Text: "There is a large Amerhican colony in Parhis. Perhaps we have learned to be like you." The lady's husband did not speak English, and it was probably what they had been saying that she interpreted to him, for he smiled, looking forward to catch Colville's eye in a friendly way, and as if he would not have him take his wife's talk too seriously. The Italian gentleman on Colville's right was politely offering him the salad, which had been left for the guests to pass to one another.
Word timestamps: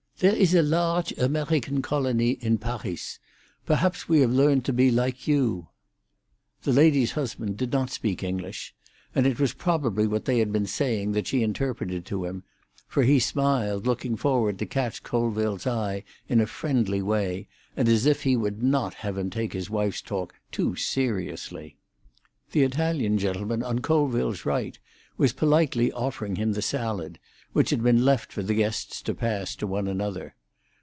"There 0.21 0.35
is 0.35 0.53
a 0.53 0.61
large 0.61 1.11
Amerhican 1.17 1.81
colony 1.81 2.33
in 2.41 2.59
Parhis. 2.59 3.17
Perhaps 3.65 4.07
we 4.07 4.19
have 4.19 4.29
learned 4.31 4.63
to 4.65 4.71
be 4.73 4.91
like 4.91 5.27
you." 5.27 5.69
The 6.61 6.71
lady's 6.71 7.13
husband 7.13 7.57
did 7.57 7.71
not 7.71 7.89
speak 7.89 8.21
English, 8.21 8.75
and 9.15 9.25
it 9.25 9.39
was 9.39 9.53
probably 9.55 10.05
what 10.05 10.25
they 10.25 10.37
had 10.37 10.51
been 10.53 10.67
saying 10.67 11.13
that 11.13 11.25
she 11.25 11.41
interpreted 11.41 12.05
to 12.05 12.25
him, 12.25 12.43
for 12.87 13.01
he 13.01 13.17
smiled, 13.19 13.87
looking 13.87 14.15
forward 14.15 14.59
to 14.59 14.67
catch 14.67 15.01
Colville's 15.01 15.65
eye 15.65 16.03
in 16.29 16.39
a 16.39 16.45
friendly 16.45 17.01
way, 17.01 17.47
and 17.75 17.89
as 17.89 18.05
if 18.05 18.21
he 18.21 18.37
would 18.37 18.61
not 18.61 18.93
have 18.93 19.17
him 19.17 19.31
take 19.31 19.53
his 19.53 19.71
wife's 19.71 20.03
talk 20.03 20.35
too 20.51 20.75
seriously. 20.75 21.77
The 22.51 22.61
Italian 22.61 23.17
gentleman 23.17 23.63
on 23.63 23.79
Colville's 23.79 24.45
right 24.45 24.77
was 25.17 25.33
politely 25.33 25.91
offering 25.91 26.35
him 26.35 26.53
the 26.53 26.61
salad, 26.61 27.17
which 27.53 27.69
had 27.69 27.83
been 27.83 28.03
left 28.05 28.31
for 28.31 28.41
the 28.43 28.53
guests 28.55 29.01
to 29.01 29.13
pass 29.13 29.57
to 29.57 29.67
one 29.67 29.85
another. 29.85 30.33